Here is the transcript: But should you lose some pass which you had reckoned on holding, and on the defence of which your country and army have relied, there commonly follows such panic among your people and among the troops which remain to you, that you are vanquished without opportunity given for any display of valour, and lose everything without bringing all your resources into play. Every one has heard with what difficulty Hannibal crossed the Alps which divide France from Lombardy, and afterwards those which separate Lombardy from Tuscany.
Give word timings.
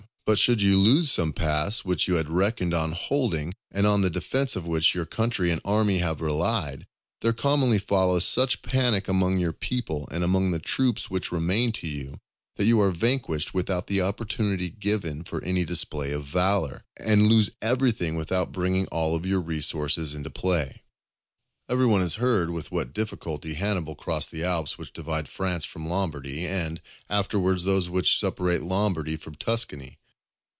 But 0.23 0.39
should 0.39 0.61
you 0.61 0.77
lose 0.79 1.11
some 1.11 1.33
pass 1.33 1.83
which 1.83 2.07
you 2.07 2.15
had 2.15 2.29
reckoned 2.29 2.73
on 2.73 2.93
holding, 2.93 3.53
and 3.69 3.85
on 3.85 3.99
the 3.99 4.09
defence 4.09 4.55
of 4.55 4.65
which 4.65 4.95
your 4.95 5.05
country 5.05 5.51
and 5.51 5.59
army 5.65 5.97
have 5.97 6.21
relied, 6.21 6.87
there 7.19 7.33
commonly 7.33 7.79
follows 7.79 8.23
such 8.23 8.61
panic 8.61 9.09
among 9.09 9.39
your 9.39 9.51
people 9.51 10.07
and 10.09 10.23
among 10.23 10.51
the 10.51 10.59
troops 10.59 11.09
which 11.09 11.33
remain 11.33 11.73
to 11.73 11.87
you, 11.87 12.21
that 12.55 12.63
you 12.63 12.79
are 12.79 12.91
vanquished 12.91 13.53
without 13.53 13.91
opportunity 13.99 14.69
given 14.69 15.25
for 15.25 15.43
any 15.43 15.65
display 15.65 16.13
of 16.13 16.23
valour, 16.27 16.85
and 16.95 17.27
lose 17.27 17.49
everything 17.61 18.15
without 18.15 18.53
bringing 18.53 18.85
all 18.87 19.27
your 19.27 19.41
resources 19.41 20.15
into 20.15 20.29
play. 20.29 20.81
Every 21.67 21.87
one 21.87 21.99
has 21.99 22.13
heard 22.13 22.51
with 22.51 22.71
what 22.71 22.93
difficulty 22.93 23.55
Hannibal 23.55 23.95
crossed 23.95 24.31
the 24.31 24.45
Alps 24.45 24.77
which 24.77 24.93
divide 24.93 25.27
France 25.27 25.65
from 25.65 25.89
Lombardy, 25.89 26.45
and 26.47 26.79
afterwards 27.09 27.65
those 27.65 27.89
which 27.89 28.17
separate 28.17 28.61
Lombardy 28.63 29.17
from 29.17 29.35
Tuscany. 29.35 29.97